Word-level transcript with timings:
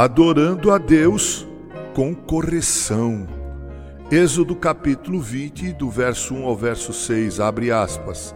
adorando 0.00 0.70
a 0.70 0.78
Deus 0.78 1.44
com 1.92 2.14
correção. 2.14 3.26
Êxodo 4.08 4.54
capítulo 4.54 5.20
20, 5.20 5.72
do 5.72 5.90
verso 5.90 6.34
1 6.34 6.46
ao 6.46 6.54
verso 6.54 6.92
6, 6.92 7.40
abre 7.40 7.72
aspas. 7.72 8.32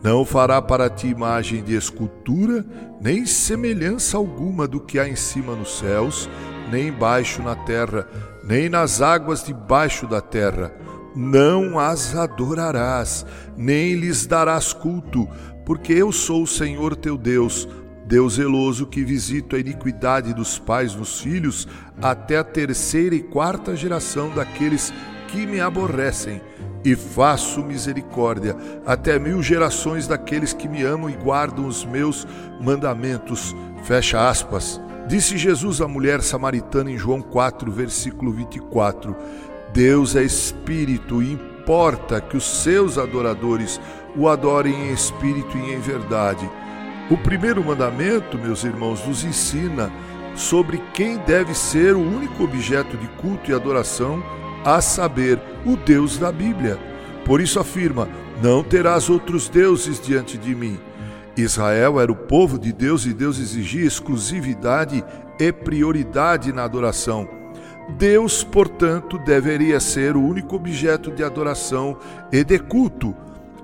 Não 0.00 0.24
fará 0.24 0.62
para 0.62 0.88
ti 0.88 1.08
imagem 1.08 1.60
de 1.60 1.74
escultura, 1.74 2.64
nem 3.00 3.26
semelhança 3.26 4.16
alguma 4.16 4.68
do 4.68 4.78
que 4.78 4.96
há 4.96 5.08
em 5.08 5.16
cima 5.16 5.56
nos 5.56 5.76
céus, 5.76 6.30
nem 6.70 6.86
embaixo 6.86 7.42
na 7.42 7.56
terra, 7.56 8.06
nem 8.44 8.68
nas 8.68 9.02
águas 9.02 9.42
debaixo 9.42 10.06
da 10.06 10.20
terra. 10.20 10.72
Não 11.16 11.80
as 11.80 12.14
adorarás, 12.14 13.26
nem 13.56 13.96
lhes 13.96 14.24
darás 14.24 14.72
culto, 14.72 15.28
porque 15.66 15.92
eu 15.92 16.12
sou 16.12 16.44
o 16.44 16.46
Senhor 16.46 16.94
teu 16.94 17.18
Deus, 17.18 17.68
Deus 18.12 18.34
zeloso 18.34 18.84
que 18.84 19.02
visito 19.02 19.56
a 19.56 19.58
iniquidade 19.58 20.34
dos 20.34 20.58
pais 20.58 20.94
nos 20.94 21.22
filhos, 21.22 21.66
até 22.02 22.36
a 22.36 22.44
terceira 22.44 23.14
e 23.14 23.22
quarta 23.22 23.74
geração 23.74 24.28
daqueles 24.34 24.92
que 25.28 25.46
me 25.46 25.62
aborrecem 25.62 26.38
e 26.84 26.94
faço 26.94 27.64
misericórdia 27.64 28.54
até 28.84 29.18
mil 29.18 29.42
gerações 29.42 30.06
daqueles 30.06 30.52
que 30.52 30.68
me 30.68 30.82
amam 30.82 31.08
e 31.08 31.14
guardam 31.14 31.66
os 31.66 31.86
meus 31.86 32.26
mandamentos. 32.60 33.56
Fecha 33.84 34.28
aspas. 34.28 34.78
Disse 35.08 35.38
Jesus 35.38 35.80
à 35.80 35.88
mulher 35.88 36.20
samaritana 36.20 36.90
em 36.90 36.98
João 36.98 37.22
4, 37.22 37.72
versículo 37.72 38.30
24: 38.30 39.16
Deus 39.72 40.16
é 40.16 40.22
espírito 40.22 41.22
e 41.22 41.32
importa 41.32 42.20
que 42.20 42.36
os 42.36 42.62
seus 42.62 42.98
adoradores 42.98 43.80
o 44.14 44.28
adorem 44.28 44.74
em 44.74 44.92
espírito 44.92 45.56
e 45.56 45.72
em 45.72 45.80
verdade. 45.80 46.46
O 47.12 47.16
primeiro 47.18 47.62
mandamento, 47.62 48.38
meus 48.38 48.64
irmãos, 48.64 49.06
nos 49.06 49.22
ensina 49.22 49.92
sobre 50.34 50.82
quem 50.94 51.18
deve 51.18 51.52
ser 51.54 51.94
o 51.94 52.00
único 52.00 52.42
objeto 52.42 52.96
de 52.96 53.06
culto 53.06 53.50
e 53.50 53.54
adoração 53.54 54.24
a 54.64 54.80
saber, 54.80 55.38
o 55.66 55.76
Deus 55.76 56.16
da 56.16 56.32
Bíblia. 56.32 56.78
Por 57.22 57.42
isso 57.42 57.60
afirma: 57.60 58.08
Não 58.42 58.64
terás 58.64 59.10
outros 59.10 59.46
deuses 59.46 60.00
diante 60.00 60.38
de 60.38 60.54
mim. 60.54 60.80
Israel 61.36 62.00
era 62.00 62.10
o 62.10 62.16
povo 62.16 62.58
de 62.58 62.72
Deus 62.72 63.04
e 63.04 63.12
Deus 63.12 63.38
exigia 63.38 63.84
exclusividade 63.84 65.04
e 65.38 65.52
prioridade 65.52 66.50
na 66.50 66.64
adoração. 66.64 67.28
Deus, 67.90 68.42
portanto, 68.42 69.18
deveria 69.18 69.80
ser 69.80 70.16
o 70.16 70.24
único 70.24 70.56
objeto 70.56 71.10
de 71.10 71.22
adoração 71.22 71.98
e 72.32 72.42
de 72.42 72.58
culto. 72.58 73.14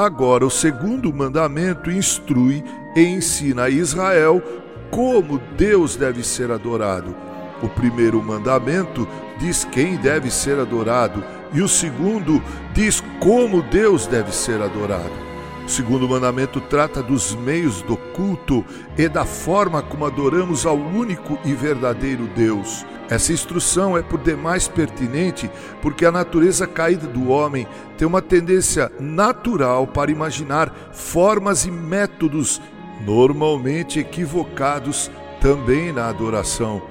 Agora, 0.00 0.46
o 0.46 0.50
segundo 0.50 1.12
mandamento 1.12 1.90
instrui 1.90 2.64
e 2.96 3.02
ensina 3.02 3.64
a 3.64 3.68
Israel 3.68 4.42
como 4.90 5.38
Deus 5.58 5.94
deve 5.94 6.22
ser 6.24 6.50
adorado. 6.50 7.14
O 7.62 7.68
primeiro 7.68 8.22
mandamento 8.22 9.06
diz 9.38 9.62
quem 9.66 9.98
deve 9.98 10.30
ser 10.30 10.58
adorado, 10.58 11.22
e 11.52 11.60
o 11.60 11.68
segundo 11.68 12.42
diz 12.72 13.04
como 13.20 13.60
Deus 13.64 14.06
deve 14.06 14.32
ser 14.32 14.62
adorado. 14.62 15.29
O 15.70 15.72
segundo 15.72 16.08
mandamento 16.08 16.60
trata 16.60 17.00
dos 17.00 17.32
meios 17.32 17.80
do 17.82 17.96
culto 17.96 18.64
e 18.98 19.08
da 19.08 19.24
forma 19.24 19.80
como 19.80 20.04
adoramos 20.04 20.66
ao 20.66 20.76
único 20.76 21.38
e 21.44 21.54
verdadeiro 21.54 22.26
Deus. 22.34 22.84
Essa 23.08 23.32
instrução 23.32 23.96
é 23.96 24.02
por 24.02 24.18
demais 24.18 24.66
pertinente 24.66 25.48
porque 25.80 26.04
a 26.04 26.10
natureza 26.10 26.66
caída 26.66 27.06
do 27.06 27.30
homem 27.30 27.68
tem 27.96 28.04
uma 28.04 28.20
tendência 28.20 28.90
natural 28.98 29.86
para 29.86 30.10
imaginar 30.10 30.74
formas 30.92 31.64
e 31.64 31.70
métodos 31.70 32.60
normalmente 33.06 34.00
equivocados 34.00 35.08
também 35.40 35.92
na 35.92 36.08
adoração. 36.08 36.89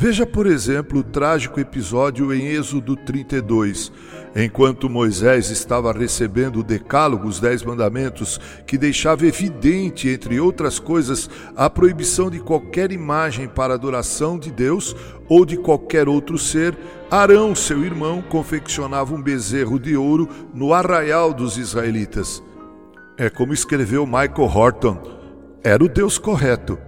Veja, 0.00 0.24
por 0.24 0.46
exemplo, 0.46 1.00
o 1.00 1.04
trágico 1.04 1.60
episódio 1.60 2.32
em 2.32 2.46
Êxodo 2.46 2.96
32. 2.96 3.92
Enquanto 4.34 4.88
Moisés 4.88 5.50
estava 5.50 5.92
recebendo 5.92 6.60
o 6.60 6.62
Decálogo, 6.62 7.28
os 7.28 7.38
Dez 7.38 7.62
Mandamentos, 7.62 8.40
que 8.66 8.78
deixava 8.78 9.26
evidente, 9.26 10.08
entre 10.08 10.40
outras 10.40 10.78
coisas, 10.78 11.28
a 11.54 11.68
proibição 11.68 12.30
de 12.30 12.40
qualquer 12.40 12.92
imagem 12.92 13.46
para 13.46 13.74
adoração 13.74 14.38
de 14.38 14.50
Deus 14.50 14.96
ou 15.28 15.44
de 15.44 15.58
qualquer 15.58 16.08
outro 16.08 16.38
ser, 16.38 16.74
Arão, 17.10 17.54
seu 17.54 17.84
irmão, 17.84 18.22
confeccionava 18.22 19.14
um 19.14 19.20
bezerro 19.20 19.78
de 19.78 19.98
ouro 19.98 20.26
no 20.54 20.72
arraial 20.72 21.34
dos 21.34 21.58
israelitas. 21.58 22.42
É 23.18 23.28
como 23.28 23.52
escreveu 23.52 24.06
Michael 24.06 24.48
Horton: 24.50 24.98
era 25.62 25.84
o 25.84 25.88
Deus 25.90 26.16
correto, 26.16 26.78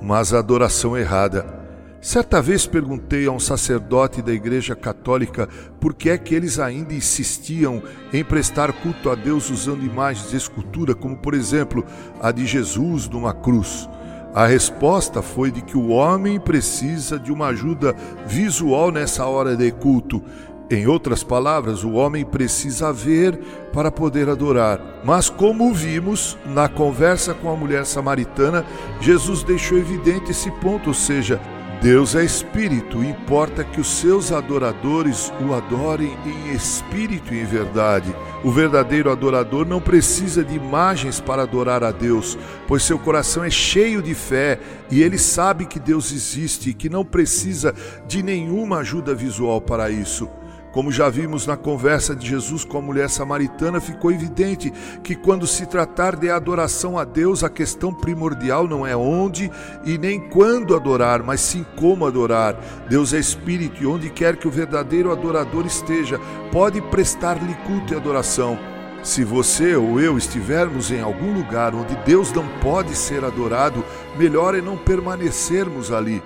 mas 0.00 0.32
a 0.32 0.38
adoração 0.38 0.96
errada. 0.96 1.59
Certa 2.00 2.40
vez 2.40 2.66
perguntei 2.66 3.26
a 3.26 3.30
um 3.30 3.38
sacerdote 3.38 4.22
da 4.22 4.32
Igreja 4.32 4.74
Católica 4.74 5.46
por 5.78 5.92
que 5.92 6.08
é 6.08 6.16
que 6.16 6.34
eles 6.34 6.58
ainda 6.58 6.94
insistiam 6.94 7.82
em 8.10 8.24
prestar 8.24 8.72
culto 8.72 9.10
a 9.10 9.14
Deus 9.14 9.50
usando 9.50 9.84
imagens 9.84 10.30
de 10.30 10.36
escultura, 10.36 10.94
como 10.94 11.14
por 11.18 11.34
exemplo 11.34 11.84
a 12.18 12.32
de 12.32 12.46
Jesus 12.46 13.06
numa 13.06 13.34
cruz. 13.34 13.86
A 14.34 14.46
resposta 14.46 15.20
foi 15.20 15.50
de 15.50 15.60
que 15.60 15.76
o 15.76 15.88
homem 15.88 16.40
precisa 16.40 17.18
de 17.18 17.30
uma 17.30 17.48
ajuda 17.48 17.94
visual 18.26 18.90
nessa 18.90 19.26
hora 19.26 19.54
de 19.54 19.70
culto. 19.70 20.22
Em 20.70 20.86
outras 20.86 21.22
palavras, 21.22 21.84
o 21.84 21.94
homem 21.94 22.24
precisa 22.24 22.92
ver 22.92 23.36
para 23.74 23.90
poder 23.90 24.28
adorar. 24.30 25.02
Mas, 25.04 25.28
como 25.28 25.74
vimos 25.74 26.38
na 26.46 26.68
conversa 26.68 27.34
com 27.34 27.50
a 27.50 27.56
mulher 27.56 27.84
samaritana, 27.84 28.64
Jesus 29.00 29.42
deixou 29.42 29.76
evidente 29.76 30.30
esse 30.30 30.50
ponto, 30.52 30.90
ou 30.90 30.94
seja, 30.94 31.40
Deus 31.80 32.14
é 32.14 32.22
espírito, 32.22 33.02
importa 33.02 33.64
que 33.64 33.80
os 33.80 33.88
seus 33.88 34.32
adoradores 34.32 35.32
o 35.40 35.54
adorem 35.54 36.14
em 36.26 36.54
espírito 36.54 37.32
e 37.32 37.40
em 37.40 37.44
verdade. 37.46 38.14
O 38.44 38.50
verdadeiro 38.50 39.10
adorador 39.10 39.64
não 39.64 39.80
precisa 39.80 40.44
de 40.44 40.54
imagens 40.54 41.20
para 41.20 41.42
adorar 41.42 41.82
a 41.82 41.90
Deus, 41.90 42.36
pois 42.68 42.82
seu 42.82 42.98
coração 42.98 43.42
é 43.42 43.48
cheio 43.48 44.02
de 44.02 44.14
fé 44.14 44.60
e 44.90 45.02
ele 45.02 45.16
sabe 45.16 45.64
que 45.64 45.80
Deus 45.80 46.12
existe 46.12 46.68
e 46.68 46.74
que 46.74 46.90
não 46.90 47.02
precisa 47.02 47.74
de 48.06 48.22
nenhuma 48.22 48.80
ajuda 48.80 49.14
visual 49.14 49.58
para 49.58 49.90
isso. 49.90 50.28
Como 50.72 50.92
já 50.92 51.08
vimos 51.08 51.46
na 51.48 51.56
conversa 51.56 52.14
de 52.14 52.26
Jesus 52.26 52.64
com 52.64 52.78
a 52.78 52.82
mulher 52.82 53.10
samaritana, 53.10 53.80
ficou 53.80 54.12
evidente 54.12 54.72
que 55.02 55.16
quando 55.16 55.46
se 55.46 55.66
tratar 55.66 56.14
de 56.14 56.30
adoração 56.30 56.96
a 56.96 57.04
Deus, 57.04 57.42
a 57.42 57.50
questão 57.50 57.92
primordial 57.92 58.68
não 58.68 58.86
é 58.86 58.96
onde 58.96 59.50
e 59.84 59.98
nem 59.98 60.20
quando 60.28 60.76
adorar, 60.76 61.24
mas 61.24 61.40
sim 61.40 61.66
como 61.76 62.06
adorar. 62.06 62.56
Deus 62.88 63.12
é 63.12 63.18
espírito 63.18 63.82
e 63.82 63.86
onde 63.86 64.10
quer 64.10 64.36
que 64.36 64.46
o 64.46 64.50
verdadeiro 64.50 65.10
adorador 65.10 65.66
esteja, 65.66 66.20
pode 66.52 66.80
prestar-lhe 66.82 67.54
culto 67.66 67.92
e 67.92 67.96
adoração. 67.96 68.56
Se 69.02 69.24
você 69.24 69.74
ou 69.74 69.98
eu 69.98 70.16
estivermos 70.16 70.92
em 70.92 71.00
algum 71.00 71.32
lugar 71.32 71.74
onde 71.74 71.96
Deus 72.04 72.32
não 72.32 72.46
pode 72.60 72.94
ser 72.94 73.24
adorado, 73.24 73.84
melhor 74.16 74.54
é 74.54 74.60
não 74.60 74.76
permanecermos 74.76 75.90
ali. 75.90 76.22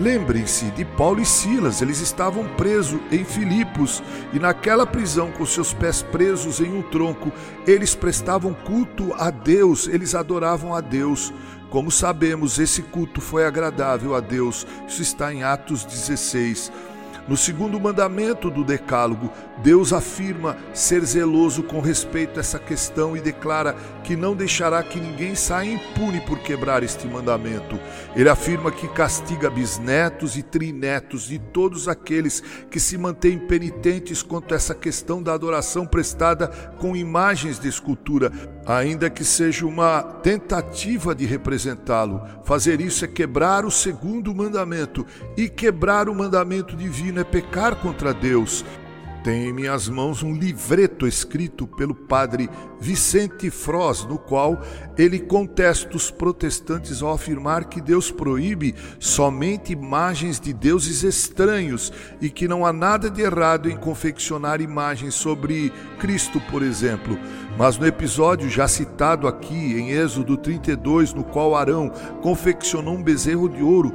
Lembrem-se 0.00 0.66
de 0.72 0.84
Paulo 0.84 1.20
e 1.20 1.26
Silas, 1.26 1.82
eles 1.82 2.00
estavam 2.00 2.46
presos 2.56 3.00
em 3.10 3.24
Filipos 3.24 4.00
e 4.32 4.38
naquela 4.38 4.86
prisão, 4.86 5.32
com 5.32 5.44
seus 5.44 5.72
pés 5.72 6.02
presos 6.02 6.60
em 6.60 6.72
um 6.72 6.82
tronco, 6.82 7.32
eles 7.66 7.96
prestavam 7.96 8.54
culto 8.54 9.12
a 9.18 9.30
Deus, 9.30 9.88
eles 9.88 10.14
adoravam 10.14 10.72
a 10.72 10.80
Deus. 10.80 11.32
Como 11.68 11.90
sabemos, 11.90 12.58
esse 12.58 12.80
culto 12.80 13.20
foi 13.20 13.44
agradável 13.44 14.14
a 14.14 14.20
Deus. 14.20 14.66
Isso 14.86 15.02
está 15.02 15.34
em 15.34 15.42
Atos 15.42 15.84
16. 15.84 16.72
No 17.28 17.36
segundo 17.36 17.78
mandamento 17.78 18.50
do 18.50 18.64
Decálogo, 18.64 19.30
Deus 19.62 19.92
afirma 19.92 20.56
ser 20.72 21.04
zeloso 21.04 21.62
com 21.62 21.78
respeito 21.78 22.38
a 22.38 22.40
essa 22.40 22.58
questão 22.58 23.14
e 23.14 23.20
declara 23.20 23.76
que 24.02 24.16
não 24.16 24.34
deixará 24.34 24.82
que 24.82 24.98
ninguém 24.98 25.34
saia 25.34 25.70
impune 25.70 26.22
por 26.22 26.38
quebrar 26.38 26.82
este 26.82 27.06
mandamento. 27.06 27.78
Ele 28.16 28.30
afirma 28.30 28.72
que 28.72 28.88
castiga 28.88 29.50
bisnetos 29.50 30.38
e 30.38 30.42
trinetos 30.42 31.28
de 31.28 31.38
todos 31.38 31.86
aqueles 31.86 32.42
que 32.70 32.80
se 32.80 32.96
mantêm 32.96 33.38
penitentes 33.38 34.22
quanto 34.22 34.54
a 34.54 34.56
essa 34.56 34.74
questão 34.74 35.22
da 35.22 35.34
adoração 35.34 35.84
prestada 35.84 36.48
com 36.78 36.96
imagens 36.96 37.58
de 37.58 37.68
escultura, 37.68 38.32
ainda 38.68 39.08
que 39.08 39.24
seja 39.24 39.66
uma 39.66 40.02
tentativa 40.02 41.14
de 41.14 41.24
representá-lo. 41.24 42.22
Fazer 42.44 42.82
isso 42.82 43.02
é 43.02 43.08
quebrar 43.08 43.64
o 43.64 43.70
segundo 43.70 44.34
mandamento, 44.34 45.06
e 45.36 45.48
quebrar 45.48 46.08
o 46.08 46.14
mandamento 46.14 46.76
divino 46.76 47.18
é 47.18 47.24
pecar 47.24 47.76
contra 47.76 48.12
Deus. 48.12 48.64
Tenho 49.22 49.50
em 49.50 49.52
minhas 49.52 49.88
mãos 49.88 50.22
um 50.22 50.32
livreto 50.32 51.06
escrito 51.06 51.66
pelo 51.66 51.94
padre 51.94 52.48
Vicente 52.80 53.50
Froz, 53.50 54.04
no 54.04 54.16
qual 54.16 54.60
ele 54.96 55.18
contesta 55.18 55.96
os 55.96 56.10
protestantes 56.10 57.02
ao 57.02 57.12
afirmar 57.12 57.64
que 57.64 57.80
Deus 57.80 58.10
proíbe 58.10 58.74
somente 59.00 59.72
imagens 59.72 60.38
de 60.38 60.52
deuses 60.52 61.02
estranhos 61.02 61.92
e 62.20 62.30
que 62.30 62.46
não 62.46 62.64
há 62.64 62.72
nada 62.72 63.10
de 63.10 63.20
errado 63.20 63.68
em 63.68 63.76
confeccionar 63.76 64.60
imagens 64.60 65.14
sobre 65.14 65.72
Cristo, 65.98 66.40
por 66.50 66.62
exemplo. 66.62 67.18
Mas 67.56 67.76
no 67.76 67.86
episódio 67.86 68.48
já 68.48 68.68
citado 68.68 69.26
aqui, 69.26 69.74
em 69.78 69.90
Êxodo 69.90 70.36
32, 70.36 71.12
no 71.12 71.24
qual 71.24 71.56
Arão 71.56 71.90
confeccionou 72.22 72.94
um 72.94 73.02
bezerro 73.02 73.48
de 73.48 73.62
ouro, 73.62 73.92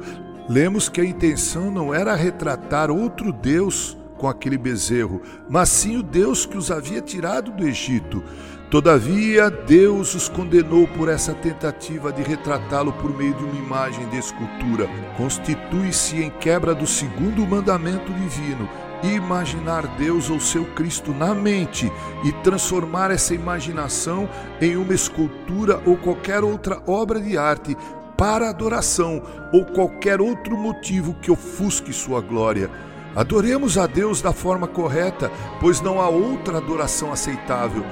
lemos 0.50 0.90
que 0.90 1.00
a 1.00 1.04
intenção 1.04 1.70
não 1.70 1.94
era 1.94 2.14
retratar 2.14 2.90
outro 2.90 3.32
Deus 3.32 3.96
com 4.24 4.28
aquele 4.30 4.56
bezerro, 4.56 5.20
mas 5.50 5.68
sim 5.68 5.98
o 5.98 6.02
Deus 6.02 6.46
que 6.46 6.56
os 6.56 6.70
havia 6.70 7.02
tirado 7.02 7.50
do 7.50 7.68
Egito. 7.68 8.24
Todavia, 8.70 9.50
Deus 9.50 10.14
os 10.14 10.30
condenou 10.30 10.88
por 10.88 11.10
essa 11.10 11.34
tentativa 11.34 12.10
de 12.10 12.22
retratá-lo 12.22 12.90
por 12.94 13.14
meio 13.14 13.34
de 13.34 13.44
uma 13.44 13.54
imagem 13.54 14.08
de 14.08 14.16
escultura. 14.16 14.88
Constitui-se 15.18 16.22
em 16.22 16.30
quebra 16.30 16.74
do 16.74 16.86
segundo 16.86 17.46
mandamento 17.46 18.10
divino 18.14 18.66
imaginar 19.02 19.86
Deus 19.98 20.30
ou 20.30 20.40
seu 20.40 20.64
Cristo 20.72 21.12
na 21.12 21.34
mente 21.34 21.92
e 22.24 22.32
transformar 22.42 23.10
essa 23.10 23.34
imaginação 23.34 24.26
em 24.58 24.74
uma 24.78 24.94
escultura 24.94 25.82
ou 25.84 25.98
qualquer 25.98 26.42
outra 26.42 26.80
obra 26.86 27.20
de 27.20 27.36
arte 27.36 27.76
para 28.16 28.48
adoração 28.48 29.22
ou 29.52 29.66
qualquer 29.66 30.22
outro 30.22 30.56
motivo 30.56 31.12
que 31.20 31.30
ofusque 31.30 31.92
sua 31.92 32.22
glória. 32.22 32.70
Adoremos 33.16 33.78
a 33.78 33.86
Deus 33.86 34.20
da 34.20 34.32
forma 34.32 34.66
correta, 34.66 35.30
pois 35.60 35.80
não 35.80 36.00
há 36.00 36.08
outra 36.08 36.58
adoração 36.58 37.12
aceitável. 37.12 37.84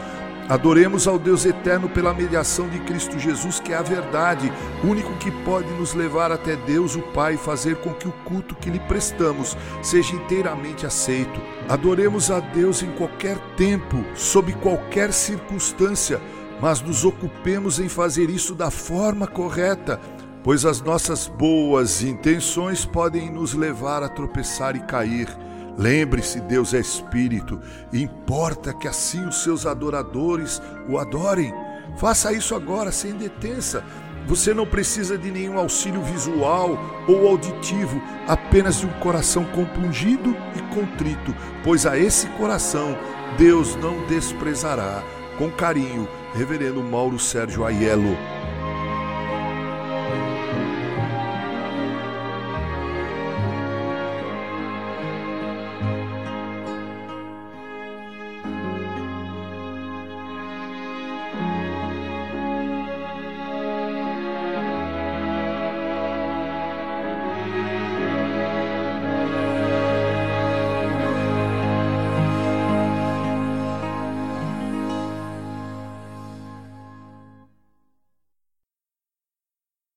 Adoremos 0.49 1.07
ao 1.07 1.19
Deus 1.19 1.47
eterno 1.47 1.89
pela 1.89 2.13
mediação 2.13 2.69
de 2.69 2.81
Cristo 2.81 3.19
Jesus, 3.19 3.61
que 3.61 3.73
é 3.73 3.77
a 3.77 3.83
verdade, 3.83 4.53
único 4.83 5.15
que 5.15 5.31
pode 5.31 5.71
nos 5.75 5.95
levar 5.95 6.33
até 6.33 6.57
Deus, 6.57 6.97
o 6.97 7.03
Pai, 7.03 7.35
e 7.35 7.39
fazer 7.39 7.77
com 7.77 7.95
que 7.95 8.09
o 8.09 8.13
culto 8.25 8.57
que 8.57 8.69
lhe 8.69 8.81
prestamos 8.81 9.57
seja 9.81 10.15
inteiramente 10.17 10.85
aceito. 10.85 11.41
Adoremos 11.69 12.31
a 12.31 12.41
Deus 12.41 12.83
em 12.83 12.91
qualquer 12.91 13.39
tempo, 13.57 14.05
sob 14.17 14.53
qualquer 14.55 15.13
circunstância, 15.13 16.21
mas 16.61 16.83
nos 16.83 17.05
ocupemos 17.05 17.79
em 17.79 17.89
fazer 17.89 18.29
isso 18.29 18.55
da 18.55 18.71
forma 18.71 19.29
correta, 19.29 20.01
pois 20.43 20.65
as 20.65 20.81
nossas 20.81 21.29
boas 21.29 22.03
intenções 22.03 22.85
podem 22.85 23.31
nos 23.31 23.55
levar 23.55 24.03
a 24.03 24.09
tropeçar 24.09 24.77
e 24.77 24.81
cair. 24.81 25.29
Lembre-se, 25.77 26.41
Deus 26.41 26.75
é 26.75 26.81
Espírito, 26.81 27.61
e 27.93 28.03
importa 28.03 28.75
que 28.75 28.87
assim 28.87 29.25
os 29.27 29.43
seus 29.43 29.65
adoradores 29.65 30.61
o 30.89 30.99
adorem. 30.99 31.53
Faça 31.97 32.33
isso 32.33 32.55
agora, 32.55 32.93
sem 32.93 33.12
detença. 33.12 33.83
Você 34.27 34.55
não 34.55 34.67
precisa 34.67 35.19
de 35.19 35.31
nenhum 35.31 35.59
auxílio 35.59 36.03
visual 36.03 36.79
ou 37.09 37.27
auditivo, 37.27 38.00
apenas 38.29 38.81
de 38.81 38.87
um 38.87 38.93
coração 39.00 39.44
compungido 39.47 40.37
e 40.56 40.75
contrito, 40.75 41.35
pois 41.65 41.87
a 41.87 41.99
esse 41.99 42.29
coração 42.31 42.97
Deus 43.37 43.75
não 43.77 44.06
desprezará. 44.06 45.03
Com 45.39 45.50
carinho, 45.50 46.06
Reverendo 46.35 46.83
Mauro 46.83 47.19
Sérgio 47.19 47.65
Aiello. 47.65 48.17